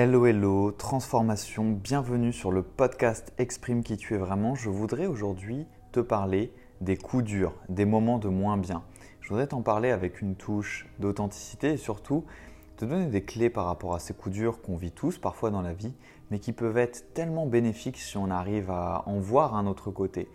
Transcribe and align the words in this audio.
Hello, 0.00 0.26
hello, 0.26 0.70
transformation, 0.70 1.72
bienvenue 1.72 2.32
sur 2.32 2.52
le 2.52 2.62
podcast 2.62 3.32
Exprime 3.36 3.82
qui 3.82 3.96
tu 3.96 4.14
es 4.14 4.16
vraiment. 4.16 4.54
Je 4.54 4.70
voudrais 4.70 5.06
aujourd'hui 5.06 5.66
te 5.90 5.98
parler 5.98 6.52
des 6.80 6.96
coups 6.96 7.24
durs, 7.24 7.52
des 7.68 7.84
moments 7.84 8.20
de 8.20 8.28
moins 8.28 8.56
bien. 8.58 8.84
Je 9.20 9.30
voudrais 9.30 9.48
t'en 9.48 9.60
parler 9.60 9.90
avec 9.90 10.20
une 10.20 10.36
touche 10.36 10.86
d'authenticité 11.00 11.72
et 11.72 11.76
surtout 11.76 12.24
te 12.76 12.84
donner 12.84 13.06
des 13.06 13.24
clés 13.24 13.50
par 13.50 13.66
rapport 13.66 13.96
à 13.96 13.98
ces 13.98 14.14
coups 14.14 14.36
durs 14.36 14.62
qu'on 14.62 14.76
vit 14.76 14.92
tous 14.92 15.18
parfois 15.18 15.50
dans 15.50 15.62
la 15.62 15.72
vie, 15.72 15.96
mais 16.30 16.38
qui 16.38 16.52
peuvent 16.52 16.78
être 16.78 17.12
tellement 17.12 17.46
bénéfiques 17.46 17.98
si 17.98 18.16
on 18.16 18.30
arrive 18.30 18.70
à 18.70 19.02
en 19.06 19.18
voir 19.18 19.56
un 19.56 19.66
autre 19.66 19.90
côté. 19.90 20.28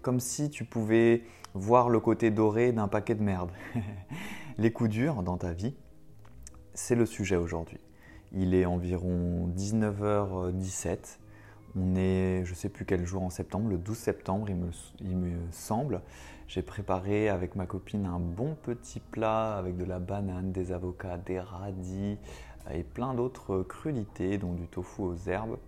Comme 0.00 0.20
si 0.20 0.48
tu 0.48 0.64
pouvais 0.64 1.24
voir 1.52 1.90
le 1.90 2.00
côté 2.00 2.30
doré 2.30 2.72
d'un 2.72 2.88
paquet 2.88 3.16
de 3.16 3.22
merde. 3.22 3.50
Les 4.56 4.72
coups 4.72 4.88
durs 4.88 5.22
dans 5.22 5.36
ta 5.36 5.52
vie, 5.52 5.74
c'est 6.72 6.94
le 6.94 7.04
sujet 7.04 7.36
aujourd'hui. 7.36 7.80
Il 8.32 8.54
est 8.54 8.64
environ 8.64 9.48
19h17. 9.56 11.18
On 11.76 11.94
est, 11.94 12.44
je 12.44 12.50
ne 12.50 12.56
sais 12.56 12.68
plus 12.68 12.84
quel 12.84 13.04
jour 13.04 13.22
en 13.22 13.30
septembre, 13.30 13.68
le 13.70 13.78
12 13.78 13.96
septembre 13.96 14.48
il 14.48 15.16
me, 15.16 15.30
semble. 15.52 16.00
J'ai 16.48 16.62
préparé 16.62 17.28
avec 17.28 17.54
ma 17.54 17.66
copine 17.66 18.06
un 18.06 18.18
bon 18.18 18.56
petit 18.60 19.00
plat 19.00 19.56
avec 19.56 19.76
de 19.76 19.84
la 19.84 20.00
banane, 20.00 20.50
des 20.50 20.72
avocats, 20.72 21.16
des 21.18 21.38
radis 21.38 22.18
et 22.72 22.82
plein 22.82 23.14
d'autres 23.14 23.62
crudités, 23.62 24.38
dont 24.38 24.52
du 24.52 24.66
tofu 24.66 25.02
aux 25.02 25.16
herbes. 25.16 25.58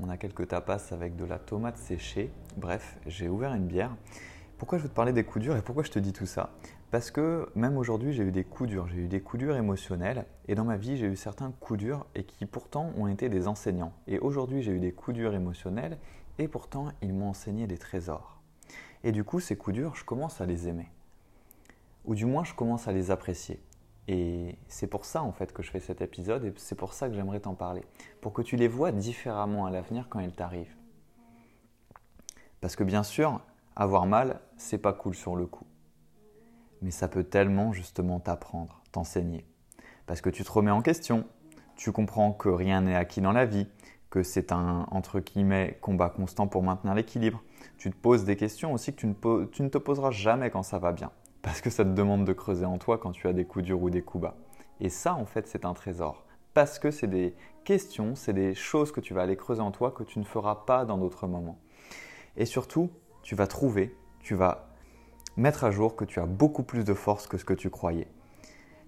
On 0.00 0.08
a 0.08 0.16
quelques 0.16 0.48
tapas 0.48 0.88
avec 0.90 1.16
de 1.16 1.24
la 1.24 1.38
tomate 1.38 1.78
séchée. 1.78 2.30
Bref, 2.56 2.98
j'ai 3.06 3.28
ouvert 3.28 3.54
une 3.54 3.66
bière. 3.66 3.94
Pourquoi 4.58 4.78
je 4.78 4.84
veux 4.84 4.88
te 4.88 4.94
parler 4.94 5.12
des 5.12 5.24
coups 5.24 5.44
durs 5.44 5.56
et 5.56 5.62
pourquoi 5.62 5.84
je 5.84 5.90
te 5.90 5.98
dis 5.98 6.12
tout 6.12 6.26
ça? 6.26 6.50
Parce 6.92 7.10
que 7.10 7.48
même 7.54 7.78
aujourd'hui, 7.78 8.12
j'ai 8.12 8.22
eu 8.22 8.32
des 8.32 8.44
coups 8.44 8.68
durs, 8.68 8.86
j'ai 8.86 8.98
eu 8.98 9.08
des 9.08 9.22
coups 9.22 9.42
durs 9.42 9.56
émotionnels 9.56 10.26
et 10.46 10.54
dans 10.54 10.66
ma 10.66 10.76
vie, 10.76 10.98
j'ai 10.98 11.06
eu 11.06 11.16
certains 11.16 11.50
coups 11.50 11.78
durs 11.78 12.04
et 12.14 12.24
qui 12.24 12.44
pourtant 12.44 12.92
ont 12.98 13.08
été 13.08 13.30
des 13.30 13.48
enseignants. 13.48 13.94
Et 14.06 14.18
aujourd'hui, 14.18 14.60
j'ai 14.60 14.72
eu 14.72 14.78
des 14.78 14.92
coups 14.92 15.16
durs 15.16 15.32
émotionnels 15.32 15.96
et 16.38 16.48
pourtant, 16.48 16.92
ils 17.00 17.14
m'ont 17.14 17.30
enseigné 17.30 17.66
des 17.66 17.78
trésors. 17.78 18.42
Et 19.04 19.10
du 19.10 19.24
coup, 19.24 19.40
ces 19.40 19.56
coups 19.56 19.74
durs, 19.74 19.96
je 19.96 20.04
commence 20.04 20.42
à 20.42 20.44
les 20.44 20.68
aimer. 20.68 20.90
Ou 22.04 22.14
du 22.14 22.26
moins, 22.26 22.44
je 22.44 22.52
commence 22.52 22.86
à 22.86 22.92
les 22.92 23.10
apprécier. 23.10 23.58
Et 24.06 24.58
c'est 24.68 24.86
pour 24.86 25.06
ça 25.06 25.22
en 25.22 25.32
fait 25.32 25.54
que 25.54 25.62
je 25.62 25.70
fais 25.70 25.80
cet 25.80 26.02
épisode 26.02 26.44
et 26.44 26.52
c'est 26.56 26.74
pour 26.74 26.92
ça 26.92 27.08
que 27.08 27.14
j'aimerais 27.14 27.40
t'en 27.40 27.54
parler. 27.54 27.84
Pour 28.20 28.34
que 28.34 28.42
tu 28.42 28.56
les 28.56 28.68
vois 28.68 28.92
différemment 28.92 29.64
à 29.64 29.70
l'avenir 29.70 30.08
quand 30.10 30.20
ils 30.20 30.34
t'arrivent. 30.34 30.76
Parce 32.60 32.76
que 32.76 32.84
bien 32.84 33.02
sûr, 33.02 33.40
avoir 33.76 34.04
mal, 34.04 34.40
c'est 34.58 34.76
pas 34.76 34.92
cool 34.92 35.14
sur 35.14 35.36
le 35.36 35.46
coup. 35.46 35.64
Mais 36.82 36.90
ça 36.90 37.08
peut 37.08 37.24
tellement 37.24 37.72
justement 37.72 38.20
t'apprendre, 38.20 38.82
t'enseigner. 38.92 39.46
Parce 40.06 40.20
que 40.20 40.30
tu 40.30 40.44
te 40.44 40.52
remets 40.52 40.70
en 40.70 40.82
question, 40.82 41.24
tu 41.76 41.92
comprends 41.92 42.32
que 42.32 42.48
rien 42.48 42.82
n'est 42.82 42.96
acquis 42.96 43.20
dans 43.20 43.32
la 43.32 43.46
vie, 43.46 43.68
que 44.10 44.22
c'est 44.22 44.52
un 44.52 44.86
entre 44.90 45.20
guillemets 45.20 45.78
combat 45.80 46.10
constant 46.10 46.46
pour 46.46 46.62
maintenir 46.62 46.94
l'équilibre. 46.94 47.42
Tu 47.78 47.90
te 47.90 47.96
poses 47.96 48.24
des 48.24 48.36
questions 48.36 48.72
aussi 48.72 48.92
que 48.92 49.00
tu 49.00 49.06
ne, 49.06 49.44
tu 49.46 49.62
ne 49.62 49.68
te 49.68 49.78
poseras 49.78 50.10
jamais 50.10 50.50
quand 50.50 50.62
ça 50.62 50.78
va 50.78 50.92
bien. 50.92 51.10
Parce 51.40 51.60
que 51.60 51.70
ça 51.70 51.84
te 51.84 51.90
demande 51.90 52.24
de 52.24 52.32
creuser 52.32 52.66
en 52.66 52.78
toi 52.78 52.98
quand 52.98 53.12
tu 53.12 53.26
as 53.26 53.32
des 53.32 53.44
coups 53.44 53.64
durs 53.64 53.82
ou 53.82 53.90
des 53.90 54.02
coups 54.02 54.22
bas. 54.22 54.36
Et 54.80 54.88
ça, 54.88 55.14
en 55.14 55.24
fait, 55.24 55.48
c'est 55.48 55.64
un 55.64 55.74
trésor. 55.74 56.24
Parce 56.54 56.78
que 56.78 56.90
c'est 56.90 57.06
des 57.06 57.34
questions, 57.64 58.14
c'est 58.14 58.32
des 58.32 58.54
choses 58.54 58.92
que 58.92 59.00
tu 59.00 59.14
vas 59.14 59.22
aller 59.22 59.36
creuser 59.36 59.62
en 59.62 59.70
toi 59.70 59.90
que 59.90 60.02
tu 60.02 60.18
ne 60.18 60.24
feras 60.24 60.56
pas 60.66 60.84
dans 60.84 60.98
d'autres 60.98 61.26
moments. 61.26 61.58
Et 62.36 62.44
surtout, 62.44 62.90
tu 63.22 63.34
vas 63.34 63.46
trouver, 63.46 63.96
tu 64.20 64.34
vas 64.34 64.71
mettre 65.36 65.64
à 65.64 65.70
jour 65.70 65.96
que 65.96 66.04
tu 66.04 66.20
as 66.20 66.26
beaucoup 66.26 66.62
plus 66.62 66.84
de 66.84 66.94
force 66.94 67.26
que 67.26 67.38
ce 67.38 67.44
que 67.44 67.54
tu 67.54 67.70
croyais. 67.70 68.08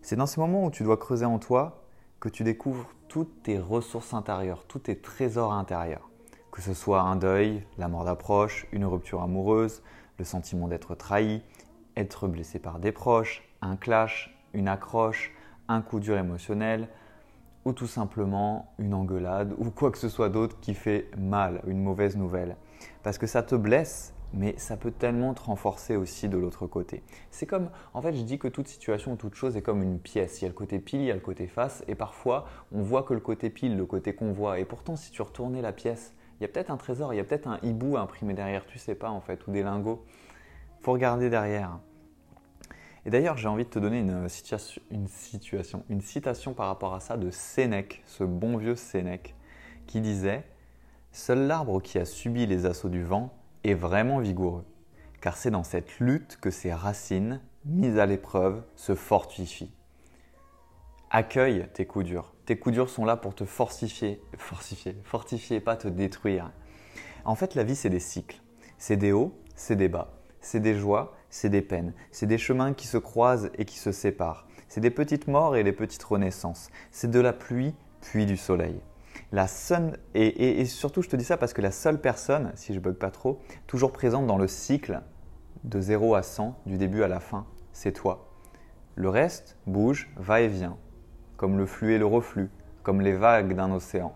C'est 0.02 0.16
dans 0.16 0.26
ces 0.26 0.40
moments 0.40 0.64
où 0.64 0.70
tu 0.70 0.82
dois 0.82 0.96
creuser 0.96 1.24
en 1.24 1.38
toi 1.38 1.84
que 2.20 2.28
tu 2.28 2.44
découvres 2.44 2.88
toutes 3.08 3.42
tes 3.42 3.58
ressources 3.58 4.14
intérieures, 4.14 4.64
tous 4.66 4.80
tes 4.80 4.98
trésors 4.98 5.52
intérieurs. 5.52 6.10
Que 6.50 6.60
ce 6.60 6.74
soit 6.74 7.00
un 7.00 7.16
deuil, 7.16 7.66
la 7.78 7.88
mort 7.88 8.04
d'approche, 8.04 8.66
une 8.72 8.84
rupture 8.84 9.22
amoureuse, 9.22 9.82
le 10.18 10.24
sentiment 10.24 10.68
d'être 10.68 10.94
trahi, 10.94 11.42
être 11.96 12.28
blessé 12.28 12.58
par 12.58 12.78
des 12.78 12.92
proches, 12.92 13.48
un 13.60 13.76
clash, 13.76 14.36
une 14.52 14.68
accroche, 14.68 15.32
un 15.68 15.80
coup 15.80 16.00
dur 16.00 16.16
émotionnel, 16.18 16.88
ou 17.64 17.72
tout 17.72 17.86
simplement 17.86 18.72
une 18.78 18.94
engueulade, 18.94 19.54
ou 19.58 19.70
quoi 19.70 19.90
que 19.90 19.98
ce 19.98 20.08
soit 20.08 20.28
d'autre 20.28 20.60
qui 20.60 20.74
fait 20.74 21.10
mal, 21.16 21.62
une 21.66 21.82
mauvaise 21.82 22.16
nouvelle. 22.16 22.56
Parce 23.02 23.18
que 23.18 23.26
ça 23.26 23.42
te 23.42 23.54
blesse 23.54 24.12
mais 24.34 24.54
ça 24.58 24.76
peut 24.76 24.90
tellement 24.90 25.32
te 25.32 25.42
renforcer 25.42 25.96
aussi 25.96 26.28
de 26.28 26.36
l'autre 26.36 26.66
côté. 26.66 27.02
C'est 27.30 27.46
comme, 27.46 27.70
en 27.94 28.02
fait, 28.02 28.12
je 28.14 28.22
dis 28.22 28.38
que 28.38 28.48
toute 28.48 28.66
situation 28.66 29.12
ou 29.12 29.16
toute 29.16 29.34
chose 29.34 29.56
est 29.56 29.62
comme 29.62 29.82
une 29.82 30.00
pièce. 30.00 30.40
Il 30.40 30.44
y 30.44 30.46
a 30.46 30.48
le 30.48 30.54
côté 30.54 30.80
pile, 30.80 31.00
il 31.00 31.06
y 31.06 31.10
a 31.10 31.14
le 31.14 31.20
côté 31.20 31.46
face, 31.46 31.84
et 31.86 31.94
parfois, 31.94 32.46
on 32.72 32.82
voit 32.82 33.04
que 33.04 33.14
le 33.14 33.20
côté 33.20 33.48
pile, 33.48 33.76
le 33.76 33.86
côté 33.86 34.14
qu'on 34.14 34.32
voit. 34.32 34.58
Et 34.58 34.64
pourtant, 34.64 34.96
si 34.96 35.12
tu 35.12 35.22
retournais 35.22 35.62
la 35.62 35.72
pièce, 35.72 36.14
il 36.38 36.42
y 36.42 36.46
a 36.46 36.48
peut-être 36.48 36.70
un 36.70 36.76
trésor, 36.76 37.14
il 37.14 37.16
y 37.16 37.20
a 37.20 37.24
peut-être 37.24 37.46
un 37.46 37.60
hibou 37.62 37.96
imprimé 37.96 38.34
derrière, 38.34 38.66
tu 38.66 38.78
sais 38.78 38.96
pas 38.96 39.10
en 39.10 39.20
fait, 39.20 39.46
ou 39.46 39.52
des 39.52 39.62
lingots. 39.62 40.04
Faut 40.80 40.92
regarder 40.92 41.30
derrière. 41.30 41.78
Et 43.06 43.10
d'ailleurs, 43.10 43.36
j'ai 43.36 43.48
envie 43.48 43.64
de 43.64 43.70
te 43.70 43.78
donner 43.78 44.00
une 44.00 44.28
situation, 44.28 44.82
une 44.90 45.06
situation, 45.06 45.84
une 45.88 46.00
citation 46.00 46.54
par 46.54 46.66
rapport 46.66 46.94
à 46.94 47.00
ça 47.00 47.16
de 47.16 47.30
Sénèque, 47.30 48.02
ce 48.06 48.24
bon 48.24 48.56
vieux 48.56 48.76
Sénèque, 48.76 49.36
qui 49.86 50.00
disait 50.00 50.42
Seul 51.12 51.46
l'arbre 51.46 51.80
qui 51.80 51.98
a 51.98 52.04
subi 52.04 52.46
les 52.46 52.66
assauts 52.66 52.88
du 52.88 53.04
vent 53.04 53.32
est 53.64 53.74
vraiment 53.74 54.18
vigoureux, 54.18 54.64
car 55.20 55.36
c'est 55.36 55.50
dans 55.50 55.64
cette 55.64 55.98
lutte 55.98 56.38
que 56.40 56.50
ses 56.50 56.72
racines, 56.72 57.40
mises 57.64 57.98
à 57.98 58.06
l'épreuve, 58.06 58.62
se 58.76 58.94
fortifient. 58.94 59.72
Accueille 61.10 61.68
tes 61.72 61.86
coups 61.86 62.04
durs. 62.04 62.34
Tes 62.44 62.58
coups 62.58 62.74
durs 62.74 62.90
sont 62.90 63.04
là 63.04 63.16
pour 63.16 63.34
te 63.34 63.44
fortifier, 63.44 64.20
fortifier, 64.36 64.96
fortifier, 65.04 65.60
pas 65.60 65.76
te 65.76 65.88
détruire. 65.88 66.50
En 67.24 67.36
fait, 67.36 67.54
la 67.54 67.64
vie, 67.64 67.76
c'est 67.76 67.88
des 67.88 68.00
cycles. 68.00 68.40
C'est 68.78 68.96
des 68.96 69.12
hauts, 69.12 69.38
c'est 69.54 69.76
des 69.76 69.88
bas. 69.88 70.12
C'est 70.40 70.60
des 70.60 70.74
joies, 70.74 71.16
c'est 71.30 71.48
des 71.48 71.62
peines. 71.62 71.94
C'est 72.10 72.26
des 72.26 72.36
chemins 72.36 72.74
qui 72.74 72.86
se 72.86 72.98
croisent 72.98 73.50
et 73.56 73.64
qui 73.64 73.78
se 73.78 73.92
séparent. 73.92 74.46
C'est 74.68 74.80
des 74.80 74.90
petites 74.90 75.28
morts 75.28 75.56
et 75.56 75.64
des 75.64 75.72
petites 75.72 76.02
renaissances. 76.02 76.68
C'est 76.90 77.10
de 77.10 77.20
la 77.20 77.32
pluie, 77.32 77.74
puis 78.02 78.26
du 78.26 78.36
soleil. 78.36 78.80
La 79.32 79.46
seule, 79.46 79.98
et, 80.14 80.64
surtout 80.64 81.02
je 81.02 81.08
te 81.08 81.16
dis 81.16 81.24
ça 81.24 81.36
parce 81.36 81.52
que 81.52 81.62
la 81.62 81.70
seule 81.70 82.00
personne, 82.00 82.52
si 82.54 82.74
je 82.74 82.80
bug 82.80 82.94
pas 82.94 83.10
trop, 83.10 83.40
toujours 83.66 83.92
présente 83.92 84.26
dans 84.26 84.38
le 84.38 84.48
cycle 84.48 85.00
de 85.64 85.80
0 85.80 86.14
à 86.14 86.22
100, 86.22 86.60
du 86.66 86.78
début 86.78 87.02
à 87.02 87.08
la 87.08 87.20
fin, 87.20 87.46
c'est 87.72 87.92
toi. 87.92 88.30
Le 88.96 89.08
reste 89.08 89.56
bouge, 89.66 90.12
va 90.16 90.40
et 90.40 90.48
vient, 90.48 90.76
comme 91.36 91.58
le 91.58 91.66
flux 91.66 91.94
et 91.94 91.98
le 91.98 92.06
reflux, 92.06 92.50
comme 92.82 93.00
les 93.00 93.12
vagues 93.12 93.54
d'un 93.54 93.72
océan. 93.72 94.14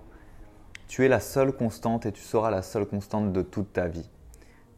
Tu 0.87 1.05
es 1.05 1.09
la 1.09 1.21
seule 1.21 1.53
constante 1.53 2.07
et 2.07 2.13
tu 2.13 2.23
seras 2.23 2.51
la 2.51 2.63
seule 2.63 2.87
constante 2.87 3.33
de 3.33 3.43
toute 3.43 3.73
ta 3.73 3.89
vie. 3.89 4.09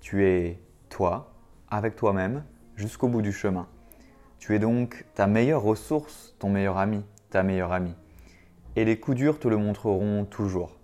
Tu 0.00 0.24
es 0.24 0.60
toi, 0.88 1.34
avec 1.70 1.96
toi-même, 1.96 2.44
jusqu'au 2.76 3.08
bout 3.08 3.22
du 3.22 3.32
chemin. 3.32 3.68
Tu 4.38 4.54
es 4.54 4.58
donc 4.58 5.06
ta 5.14 5.26
meilleure 5.26 5.62
ressource, 5.62 6.34
ton 6.38 6.48
meilleur 6.48 6.78
ami, 6.78 7.04
ta 7.28 7.42
meilleure 7.42 7.72
amie. 7.72 7.94
Et 8.76 8.84
les 8.84 9.00
coups 9.00 9.16
durs 9.16 9.38
te 9.38 9.48
le 9.48 9.56
montreront 9.56 10.24
toujours. 10.24 10.78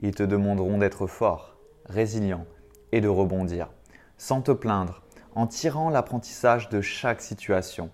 Ils 0.00 0.14
te 0.14 0.22
demanderont 0.22 0.78
d'être 0.78 1.06
fort, 1.06 1.56
résilient 1.86 2.46
et 2.92 3.00
de 3.00 3.08
rebondir, 3.08 3.70
sans 4.18 4.40
te 4.40 4.52
plaindre, 4.52 5.02
en 5.34 5.46
tirant 5.46 5.90
l'apprentissage 5.90 6.68
de 6.68 6.80
chaque 6.80 7.20
situation. 7.20 7.90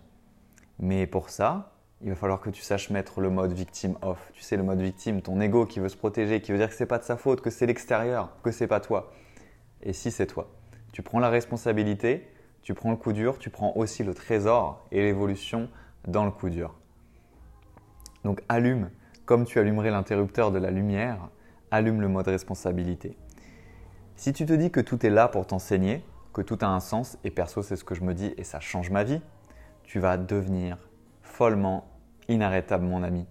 Mais 0.79 1.07
pour 1.07 1.31
ça, 1.31 1.73
il 2.03 2.11
va 2.11 2.17
falloir 2.17 2.41
que 2.41 2.51
tu 2.51 2.63
saches 2.63 2.91
mettre 2.91 3.21
le 3.21 3.31
mode 3.31 3.53
victime 3.53 3.97
off. 4.03 4.31
Tu 4.35 4.43
sais, 4.43 4.57
le 4.57 4.63
mode 4.63 4.81
victime, 4.81 5.23
ton 5.23 5.41
ego 5.41 5.67
qui 5.67 5.81
veut 5.81 5.89
se 5.89 5.97
protéger, 5.97 6.41
qui 6.41 6.53
veut 6.53 6.59
dire 6.59 6.69
que 6.69 6.75
ce 6.75 6.83
n'est 6.83 6.89
pas 6.89 6.99
de 6.99 7.05
sa 7.05 7.17
faute, 7.17 7.41
que 7.41 7.51
c'est 7.51 7.67
l'extérieur, 7.67 8.31
que 8.43 8.51
c'est 8.51 8.67
pas 8.69 8.81
toi. 8.81 9.13
Et 9.83 9.93
si 9.93 10.11
c'est 10.11 10.27
toi, 10.27 10.51
tu 10.93 11.03
prends 11.03 11.19
la 11.19 11.31
responsabilité, 11.31 12.29
tu 12.63 12.75
prends 12.75 12.91
le 12.91 12.97
coup 12.97 13.13
dur, 13.13 13.39
tu 13.39 13.51
prends 13.51 13.73
aussi 13.77 14.05
le 14.05 14.15
trésor 14.15 14.87
et 14.93 15.03
l'évolution 15.03 15.69
dans 16.07 16.25
le 16.25 16.31
coup 16.31 16.51
dur. 16.51 16.75
Donc 18.25 18.43
allume, 18.49 18.91
comme 19.29 19.45
tu 19.45 19.59
allumerais 19.59 19.91
l'interrupteur 19.91 20.51
de 20.51 20.59
la 20.59 20.71
lumière, 20.71 21.29
allume 21.71 22.01
le 22.01 22.09
mode 22.09 22.29
responsabilité. 22.29 23.15
Si 24.17 24.33
tu 24.33 24.47
te 24.47 24.55
dis 24.55 24.71
que 24.71 24.81
tout 24.81 25.05
est 25.05 25.11
là 25.11 25.29
pour 25.29 25.47
t'enseigner, 25.47 26.03
que 26.33 26.41
tout 26.41 26.57
a 26.63 26.67
un 26.67 26.81
sens, 26.81 27.19
et 27.25 27.31
perso 27.31 27.63
c'est 27.63 27.77
ce 27.77 27.85
que 27.85 27.95
je 27.95 28.05
me 28.05 28.15
dis 28.15 28.33
et 28.39 28.43
ça 28.43 28.59
change 28.59 28.89
ma 28.89 29.05
vie, 29.05 29.21
tu 29.83 30.01
vas 30.01 30.17
devenir 30.17 30.79
follement 31.21 31.85
inarrêtable 32.29 32.87
mon 32.87 33.03
ami. 33.03 33.27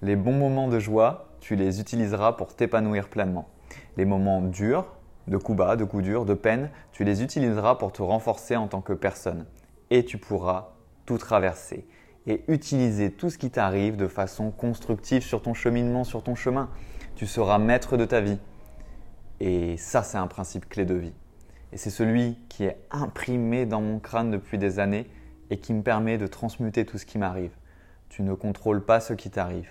Les 0.00 0.16
bons 0.16 0.32
moments 0.32 0.66
de 0.66 0.78
joie, 0.78 1.28
tu 1.40 1.56
les 1.56 1.78
utiliseras 1.78 2.32
pour 2.32 2.56
t'épanouir 2.56 3.10
pleinement. 3.10 3.50
Les 3.98 4.06
moments 4.06 4.40
durs, 4.40 4.86
de 5.26 5.36
coups 5.36 5.58
bas, 5.58 5.76
de 5.76 5.84
coups 5.84 6.04
durs, 6.04 6.24
de 6.24 6.32
peine, 6.32 6.70
tu 6.90 7.04
les 7.04 7.22
utiliseras 7.22 7.74
pour 7.74 7.92
te 7.92 8.00
renforcer 8.00 8.56
en 8.56 8.66
tant 8.66 8.80
que 8.80 8.94
personne. 8.94 9.44
Et 9.90 10.06
tu 10.06 10.16
pourras 10.16 10.70
tout 11.04 11.18
traverser 11.18 11.86
et 12.28 12.44
utiliser 12.46 13.10
tout 13.10 13.30
ce 13.30 13.38
qui 13.38 13.50
t'arrive 13.50 13.96
de 13.96 14.06
façon 14.06 14.50
constructive 14.50 15.22
sur 15.22 15.42
ton 15.42 15.54
cheminement, 15.54 16.04
sur 16.04 16.22
ton 16.22 16.34
chemin. 16.34 16.68
Tu 17.16 17.26
seras 17.26 17.58
maître 17.58 17.96
de 17.96 18.04
ta 18.04 18.20
vie. 18.20 18.38
Et 19.40 19.76
ça, 19.78 20.02
c'est 20.02 20.18
un 20.18 20.26
principe 20.26 20.68
clé 20.68 20.84
de 20.84 20.94
vie. 20.94 21.14
Et 21.72 21.78
c'est 21.78 21.90
celui 21.90 22.38
qui 22.48 22.64
est 22.64 22.78
imprimé 22.90 23.64
dans 23.66 23.80
mon 23.80 23.98
crâne 23.98 24.30
depuis 24.30 24.58
des 24.58 24.78
années 24.78 25.10
et 25.50 25.58
qui 25.58 25.72
me 25.72 25.82
permet 25.82 26.18
de 26.18 26.26
transmuter 26.26 26.84
tout 26.84 26.98
ce 26.98 27.06
qui 27.06 27.16
m'arrive. 27.18 27.52
Tu 28.10 28.22
ne 28.22 28.34
contrôles 28.34 28.84
pas 28.84 29.00
ce 29.00 29.14
qui 29.14 29.30
t'arrive. 29.30 29.70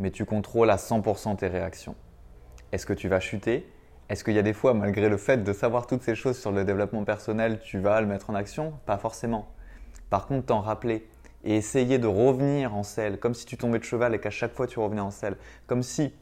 mais 0.00 0.10
tu 0.10 0.24
contrôles 0.24 0.70
à 0.70 0.76
100% 0.76 1.36
tes 1.36 1.46
réactions. 1.46 1.94
Est-ce 2.72 2.86
que 2.86 2.92
tu 2.92 3.08
vas 3.08 3.20
chuter? 3.20 3.70
Est-ce 4.08 4.24
qu'il 4.24 4.34
y 4.34 4.38
a 4.38 4.42
des 4.42 4.52
fois, 4.52 4.74
malgré 4.74 5.08
le 5.08 5.16
fait 5.16 5.44
de 5.44 5.52
savoir 5.52 5.86
toutes 5.86 6.02
ces 6.02 6.16
choses 6.16 6.38
sur 6.38 6.50
le 6.50 6.64
développement 6.64 7.04
personnel, 7.04 7.60
tu 7.60 7.78
vas 7.78 8.00
le 8.00 8.08
mettre 8.08 8.28
en 8.30 8.34
action? 8.34 8.72
Pas 8.84 8.98
forcément. 8.98 9.48
Par 10.12 10.26
contre, 10.26 10.44
t'en 10.44 10.60
rappeler 10.60 11.08
et 11.42 11.56
essayer 11.56 11.96
de 11.98 12.06
revenir 12.06 12.74
en 12.74 12.82
selle, 12.82 13.18
comme 13.18 13.32
si 13.32 13.46
tu 13.46 13.56
tombais 13.56 13.78
de 13.78 13.84
cheval 13.84 14.14
et 14.14 14.18
qu'à 14.18 14.28
chaque 14.28 14.52
fois 14.52 14.66
tu 14.66 14.78
revenais 14.78 15.00
en 15.00 15.10
selle. 15.10 15.38
Comme 15.66 15.82
si, 15.82 16.12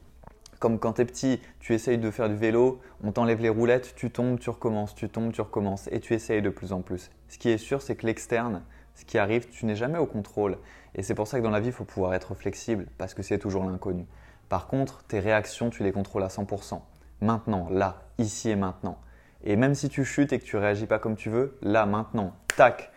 comme 0.59 0.79
quand 0.79 0.93
tu 0.93 1.01
es 1.01 1.05
petit, 1.05 1.41
tu 1.59 1.73
essayes 1.73 1.97
de 1.97 2.09
faire 2.09 2.29
du 2.29 2.37
vélo, 2.37 2.79
on 3.03 3.11
t'enlève 3.11 3.41
les 3.41 3.49
roulettes, 3.49 3.93
tu 3.97 4.09
tombes, 4.09 4.39
tu 4.39 4.49
recommences, 4.49 4.95
tu 4.95 5.09
tombes, 5.09 5.33
tu 5.33 5.41
recommences 5.41 5.89
et 5.91 5.99
tu 5.99 6.13
essayes 6.13 6.41
de 6.41 6.49
plus 6.49 6.71
en 6.71 6.79
plus. 6.79 7.11
Ce 7.27 7.37
qui 7.37 7.49
est 7.49 7.57
sûr, 7.57 7.81
c'est 7.81 7.97
que 7.97 8.05
l'externe, 8.05 8.63
ce 8.95 9.03
qui 9.03 9.17
arrive, 9.17 9.49
tu 9.49 9.65
n'es 9.65 9.75
jamais 9.75 9.97
au 9.97 10.05
contrôle. 10.05 10.57
Et 10.95 11.03
c'est 11.03 11.13
pour 11.13 11.27
ça 11.27 11.39
que 11.39 11.43
dans 11.43 11.49
la 11.49 11.59
vie, 11.59 11.67
il 11.67 11.73
faut 11.73 11.83
pouvoir 11.83 12.13
être 12.13 12.33
flexible 12.33 12.87
parce 12.97 13.13
que 13.13 13.23
c'est 13.23 13.39
toujours 13.39 13.65
l'inconnu. 13.65 14.05
Par 14.47 14.67
contre, 14.67 15.03
tes 15.03 15.19
réactions, 15.19 15.69
tu 15.69 15.83
les 15.83 15.91
contrôles 15.91 16.23
à 16.23 16.29
100%. 16.29 16.79
Maintenant, 17.19 17.67
là, 17.69 18.03
ici 18.19 18.51
et 18.51 18.55
maintenant. 18.55 18.99
Et 19.43 19.57
même 19.57 19.75
si 19.75 19.89
tu 19.89 20.05
chutes 20.05 20.31
et 20.31 20.39
que 20.39 20.45
tu 20.45 20.55
réagis 20.55 20.85
pas 20.85 20.97
comme 20.97 21.17
tu 21.17 21.29
veux, 21.29 21.57
là, 21.61 21.85
maintenant, 21.85 22.33
tac, 22.55 22.89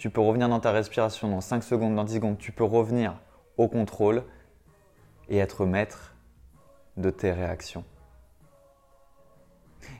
tu 0.00 0.08
peux 0.08 0.22
revenir 0.22 0.48
dans 0.48 0.60
ta 0.60 0.72
respiration 0.72 1.28
dans 1.28 1.42
5 1.42 1.62
secondes, 1.62 1.94
dans 1.94 2.04
10 2.04 2.14
secondes, 2.14 2.38
tu 2.38 2.52
peux 2.52 2.64
revenir 2.64 3.20
au 3.58 3.68
contrôle 3.68 4.22
et 5.28 5.36
être 5.36 5.66
maître 5.66 6.16
de 6.96 7.10
tes 7.10 7.32
réactions. 7.32 7.84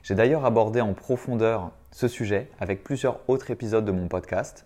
J'ai 0.01 0.15
d'ailleurs 0.15 0.43
abordé 0.43 0.81
en 0.81 0.95
profondeur 0.95 1.69
ce 1.91 2.07
sujet 2.07 2.49
avec 2.59 2.83
plusieurs 2.83 3.19
autres 3.29 3.51
épisodes 3.51 3.85
de 3.85 3.91
mon 3.91 4.07
podcast. 4.07 4.65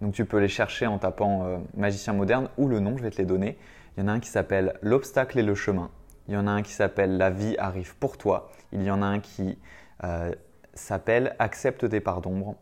Donc 0.00 0.12
tu 0.12 0.24
peux 0.24 0.38
les 0.38 0.48
chercher 0.48 0.88
en 0.88 0.98
tapant 0.98 1.46
euh, 1.46 1.58
magicien 1.76 2.12
moderne 2.12 2.48
ou 2.58 2.66
le 2.66 2.80
nom, 2.80 2.96
je 2.96 3.04
vais 3.04 3.10
te 3.10 3.18
les 3.18 3.26
donner. 3.26 3.56
Il 3.96 4.00
y 4.00 4.02
en 4.02 4.08
a 4.08 4.12
un 4.12 4.18
qui 4.18 4.28
s'appelle 4.28 4.76
L'obstacle 4.82 5.38
et 5.38 5.44
le 5.44 5.54
chemin. 5.54 5.88
Il 6.26 6.34
y 6.34 6.36
en 6.36 6.48
a 6.48 6.50
un 6.50 6.62
qui 6.62 6.72
s'appelle 6.72 7.16
La 7.16 7.30
vie 7.30 7.54
arrive 7.58 7.94
pour 7.98 8.18
toi. 8.18 8.50
Il 8.72 8.82
y 8.82 8.90
en 8.90 9.02
a 9.02 9.06
un 9.06 9.20
qui 9.20 9.56
euh, 10.02 10.34
s'appelle 10.74 11.36
Accepte 11.38 11.88
tes 11.88 12.00
parts 12.00 12.22
d'ombre. 12.22 12.56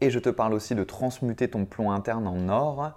Et 0.00 0.10
je 0.10 0.18
te 0.18 0.30
parle 0.30 0.54
aussi 0.54 0.74
de 0.74 0.84
transmuter 0.84 1.48
ton 1.48 1.66
plomb 1.66 1.90
interne 1.90 2.26
en 2.26 2.48
or 2.48 2.92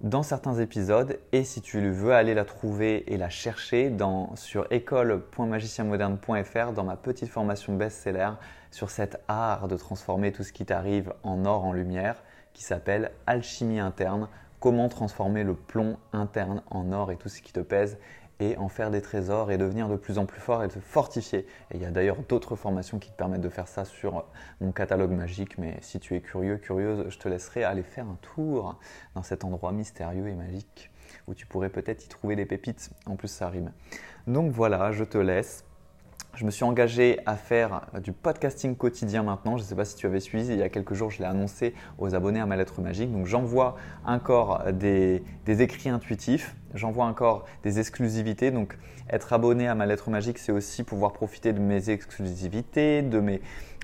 dans 0.00 0.22
certains 0.22 0.58
épisodes. 0.58 1.18
Et 1.32 1.44
si 1.44 1.60
tu 1.60 1.90
veux 1.90 2.12
aller 2.12 2.34
la 2.34 2.44
trouver 2.44 3.12
et 3.12 3.16
la 3.16 3.30
chercher 3.30 3.94
sur 4.34 4.66
école.magicienmoderne.fr 4.70 6.72
dans 6.72 6.84
ma 6.84 6.96
petite 6.96 7.28
formation 7.28 7.76
best-seller 7.76 8.30
sur 8.70 8.90
cet 8.90 9.20
art 9.28 9.68
de 9.68 9.76
transformer 9.76 10.32
tout 10.32 10.42
ce 10.42 10.52
qui 10.52 10.66
t'arrive 10.66 11.12
en 11.22 11.44
or, 11.44 11.64
en 11.64 11.72
lumière, 11.72 12.22
qui 12.52 12.64
s'appelle 12.64 13.12
Alchimie 13.26 13.80
interne 13.80 14.28
comment 14.60 14.88
transformer 14.88 15.44
le 15.44 15.54
plomb 15.54 15.98
interne 16.12 16.62
en 16.70 16.90
or 16.92 17.12
et 17.12 17.16
tout 17.16 17.28
ce 17.28 17.42
qui 17.42 17.52
te 17.52 17.60
pèse 17.60 17.98
et 18.40 18.56
en 18.56 18.68
faire 18.68 18.90
des 18.90 19.00
trésors 19.00 19.50
et 19.50 19.58
devenir 19.58 19.88
de 19.88 19.96
plus 19.96 20.18
en 20.18 20.26
plus 20.26 20.40
fort 20.40 20.64
et 20.64 20.68
te 20.68 20.78
fortifier. 20.80 21.46
Et 21.70 21.76
il 21.76 21.82
y 21.82 21.84
a 21.84 21.90
d'ailleurs 21.90 22.18
d'autres 22.28 22.56
formations 22.56 22.98
qui 22.98 23.10
te 23.10 23.16
permettent 23.16 23.40
de 23.40 23.48
faire 23.48 23.68
ça 23.68 23.84
sur 23.84 24.24
mon 24.60 24.72
catalogue 24.72 25.12
magique, 25.12 25.58
mais 25.58 25.76
si 25.80 26.00
tu 26.00 26.14
es 26.16 26.20
curieux, 26.20 26.56
curieuse, 26.56 27.06
je 27.08 27.18
te 27.18 27.28
laisserai 27.28 27.64
aller 27.64 27.82
faire 27.82 28.06
un 28.06 28.18
tour 28.20 28.78
dans 29.14 29.22
cet 29.22 29.44
endroit 29.44 29.72
mystérieux 29.72 30.28
et 30.28 30.34
magique 30.34 30.90
où 31.26 31.34
tu 31.34 31.46
pourrais 31.46 31.70
peut-être 31.70 32.04
y 32.04 32.08
trouver 32.08 32.36
des 32.36 32.46
pépites. 32.46 32.90
En 33.06 33.16
plus, 33.16 33.28
ça 33.28 33.48
rime. 33.48 33.72
Donc 34.26 34.52
voilà, 34.52 34.92
je 34.92 35.04
te 35.04 35.18
laisse. 35.18 35.64
Je 36.34 36.44
me 36.44 36.50
suis 36.50 36.64
engagé 36.64 37.20
à 37.26 37.36
faire 37.36 37.86
du 38.02 38.10
podcasting 38.10 38.74
quotidien 38.74 39.22
maintenant. 39.22 39.56
Je 39.56 39.62
ne 39.62 39.68
sais 39.68 39.76
pas 39.76 39.84
si 39.84 39.94
tu 39.94 40.06
avais 40.06 40.18
suivi, 40.18 40.48
il 40.48 40.58
y 40.58 40.62
a 40.62 40.68
quelques 40.68 40.94
jours, 40.94 41.10
je 41.10 41.20
l'ai 41.20 41.26
annoncé 41.26 41.74
aux 41.98 42.12
abonnés 42.16 42.40
à 42.40 42.46
ma 42.46 42.56
lettre 42.56 42.80
magique. 42.80 43.12
Donc 43.12 43.26
j'envoie 43.26 43.76
encore 44.04 44.72
des, 44.72 45.22
écrits 45.46 45.90
intuitifs, 45.90 46.56
j'envoie 46.74 47.06
encore 47.06 47.44
des 47.62 47.78
exclusivités. 47.78 48.50
Donc 48.50 48.76
être 49.10 49.32
abonné 49.32 49.68
à 49.68 49.74
ma 49.74 49.86
lettre 49.86 50.10
magique, 50.10 50.38
c'est 50.38 50.52
aussi 50.52 50.82
pouvoir 50.82 51.12
profiter 51.12 51.52
de 51.52 51.60
mes 51.60 51.90
exclusivités, 51.90 53.02
de 53.02 53.20
mes, 53.20 53.40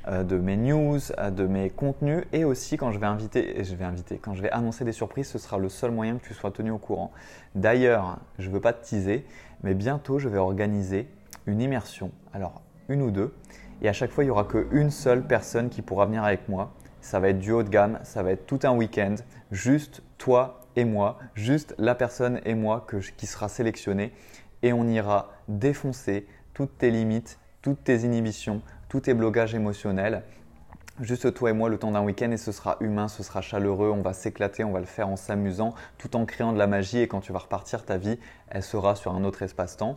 euh, 0.08 0.25
news, 0.25 0.98
euh, 1.19 1.31
de 1.31 1.46
mes 1.46 1.70
contenus 1.70 2.25
et 2.32 2.44
aussi 2.44 2.76
quand 2.76 2.90
je 2.92 2.98
vais 2.98 3.06
inviter, 3.06 3.62
je 3.62 3.75
vais 3.75 3.84
inviter, 3.84 4.19
quand 4.19 4.34
je 4.34 4.42
vais 4.42 4.50
annoncer 4.50 4.84
des 4.84 4.92
surprises, 4.92 5.28
ce 5.28 5.38
sera 5.38 5.58
le 5.58 5.69
seul 5.69 5.90
moyen 5.90 6.16
que 6.19 6.26
tu 6.26 6.34
sois 6.34 6.50
tenu 6.50 6.70
au 6.70 6.78
courant. 6.78 7.12
D'ailleurs, 7.54 8.19
je 8.38 8.48
ne 8.48 8.54
veux 8.54 8.60
pas 8.60 8.72
te 8.72 8.84
teaser, 8.84 9.25
mais 9.62 9.75
bientôt 9.75 10.19
je 10.19 10.28
vais 10.28 10.38
organiser 10.38 11.06
une 11.46 11.60
immersion, 11.60 12.10
alors 12.32 12.62
une 12.88 13.02
ou 13.02 13.10
deux, 13.10 13.34
et 13.82 13.88
à 13.88 13.93
chaque 13.93 14.10
fois 14.10 14.25
il 14.25 14.28
n'y 14.28 14.32
aura 14.32 14.44
qu'une 14.44 14.90
seule 14.90 15.26
personne 15.26 15.69
qui 15.69 15.82
pourra 15.82 16.06
venir 16.06 16.25
avec 16.25 16.48
moi. 16.48 16.72
Ça 17.02 17.19
va 17.19 17.28
être 17.28 17.38
du 17.38 17.52
haut 17.52 17.62
de 17.62 17.70
gamme, 17.70 17.98
ça 18.02 18.22
va 18.22 18.32
être 18.32 18.46
tout 18.46 18.60
un 18.64 18.72
week-end, 18.76 19.14
juste 19.50 20.02
toi 20.19 20.59
et 20.81 20.85
moi, 20.85 21.19
juste 21.35 21.75
la 21.79 21.94
personne 21.94 22.41
et 22.44 22.55
moi 22.55 22.87
qui 23.17 23.27
sera 23.27 23.49
sélectionnée, 23.49 24.12
et 24.62 24.73
on 24.73 24.88
ira 24.88 25.31
défoncer 25.49 26.27
toutes 26.55 26.79
tes 26.79 26.91
limites, 26.91 27.38
toutes 27.62 27.85
tes 27.85 28.00
inhibitions, 28.00 28.62
tous 28.88 29.00
tes 29.00 29.15
blocages 29.15 29.55
émotionnels. 29.55 30.23
Juste 31.00 31.32
toi 31.32 31.50
et 31.50 31.53
moi 31.53 31.69
le 31.69 31.79
temps 31.79 31.93
d'un 31.93 32.03
week-end 32.03 32.31
et 32.31 32.37
ce 32.37 32.53
sera 32.53 32.77
humain, 32.81 33.09
ce 33.09 33.23
sera 33.23 33.41
chaleureux, 33.41 33.91
on 33.91 34.03
va 34.03 34.12
s'éclater, 34.12 34.65
on 34.65 34.73
va 34.73 34.81
le 34.81 34.87
faire 34.87 35.09
en 35.09 35.17
s'amusant, 35.17 35.75
tout 35.99 36.17
en 36.17 36.27
créant 36.27 36.53
de 36.53 36.59
la 36.59 36.67
magie 36.67 36.99
et 36.99 37.09
quand 37.09 37.21
tu 37.21 37.32
vas 37.32 37.38
repartir, 37.38 37.85
ta 37.85 37.97
vie, 37.97 38.19
elle 38.49 38.62
sera 38.62 38.97
sur 38.97 39.15
un 39.15 39.25
autre 39.25 39.43
espace-temps. 39.43 39.97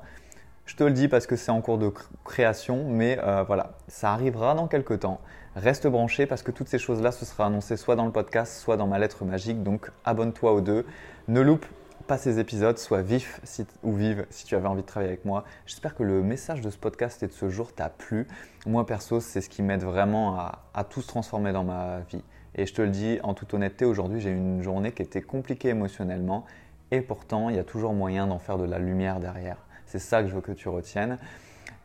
Je 0.65 0.75
te 0.75 0.83
le 0.83 0.91
dis 0.91 1.09
parce 1.09 1.27
que 1.27 1.35
c'est 1.35 1.51
en 1.51 1.61
cours 1.61 1.77
de 1.77 1.91
création, 2.23 2.85
mais 2.87 3.19
euh, 3.21 3.43
voilà, 3.43 3.73
ça 3.89 4.13
arrivera 4.13 4.55
dans 4.55 4.67
quelques 4.67 5.01
temps. 5.01 5.19
Reste 5.55 5.85
branché 5.85 6.25
parce 6.25 6.41
que 6.41 6.49
toutes 6.49 6.67
ces 6.67 6.79
choses-là, 6.79 7.11
ce 7.11 7.25
sera 7.25 7.45
annoncé 7.45 7.77
soit 7.77 7.95
dans 7.95 8.05
le 8.05 8.11
podcast, 8.11 8.59
soit 8.59 8.75
dans 8.75 8.87
ma 8.87 8.97
lettre 8.97 9.23
magique. 9.23 9.61
Donc 9.61 9.91
abonne-toi 10.03 10.51
aux 10.51 10.61
deux. 10.61 10.85
Ne 11.27 11.41
loupe 11.41 11.65
pas 12.07 12.17
ces 12.17 12.39
épisodes, 12.39 12.77
sois 12.79 13.03
vif 13.03 13.39
ou 13.83 13.93
vive 13.93 14.25
si 14.31 14.45
tu 14.45 14.55
avais 14.55 14.67
envie 14.67 14.81
de 14.81 14.87
travailler 14.87 15.11
avec 15.11 15.25
moi. 15.25 15.45
J'espère 15.67 15.95
que 15.95 16.03
le 16.03 16.23
message 16.23 16.61
de 16.61 16.69
ce 16.71 16.77
podcast 16.77 17.21
et 17.21 17.27
de 17.27 17.31
ce 17.31 17.49
jour 17.49 17.71
t'a 17.71 17.89
plu. 17.89 18.27
Moi 18.65 18.85
perso, 18.85 19.19
c'est 19.19 19.41
ce 19.41 19.49
qui 19.49 19.61
m'aide 19.61 19.83
vraiment 19.83 20.37
à, 20.39 20.83
tout 20.89 21.01
se 21.01 21.07
transformer 21.07 21.53
dans 21.53 21.63
ma 21.63 21.99
vie. 22.09 22.23
Et 22.55 22.65
je 22.65 22.73
te 22.73 22.81
le 22.81 22.89
dis 22.89 23.19
en 23.23 23.33
toute 23.33 23.53
honnêteté, 23.53 23.85
aujourd'hui 23.85 24.21
j'ai 24.21 24.31
une 24.31 24.61
journée 24.61 24.91
qui 24.91 25.01
était 25.01 25.21
compliquée 25.21 25.69
émotionnellement 25.69 26.45
et 26.91 27.01
pourtant 27.01 27.49
il 27.49 27.55
y 27.55 27.59
a 27.59 27.63
toujours 27.63 27.93
moyen 27.93 28.27
d'en 28.27 28.37
faire 28.37 28.57
de 28.57 28.65
la 28.65 28.79
lumière 28.79 29.19
derrière. 29.19 29.57
C'est 29.85 29.99
ça 29.99 30.21
que 30.21 30.29
je 30.29 30.35
veux 30.35 30.41
que 30.41 30.51
tu 30.51 30.67
retiennes. 30.69 31.17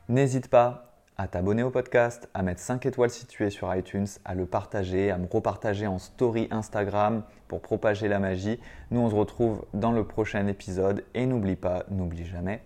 N'hésite 0.09 0.49
pas 0.49 0.88
à 1.19 1.27
t'abonner 1.27 1.65
au 1.65 1.71
podcast, 1.71 2.29
à 2.33 2.45
mettre 2.45 2.61
5 2.61 2.87
étoiles 2.87 3.11
si 3.11 3.27
tu 3.27 3.45
es 3.45 3.51
sur 3.51 3.75
iTunes, 3.75 4.07
à 4.25 4.37
le 4.37 4.47
partager, 4.47 5.11
à 5.11 5.19
me 5.19 5.27
repartager 5.27 5.89
en 5.89 5.99
story 5.99 6.47
Instagram 6.53 7.25
pour 7.49 7.61
propager 7.61 8.07
la 8.07 8.21
magie. 8.21 8.61
Nous, 8.93 9.01
on 9.01 9.11
se 9.11 9.17
retrouve 9.17 9.65
dans 9.75 9.91
le 9.91 10.05
prochain 10.05 10.47
épisode 10.47 11.05
et 11.15 11.27
n'oublie 11.27 11.57
pas, 11.57 11.85
n'oublie 11.91 12.25
jamais, 12.25 12.63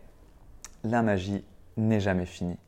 la 0.85 1.03
magie 1.03 1.45
n'est 1.79 2.01
jamais 2.01 2.27
finie. 2.27 2.59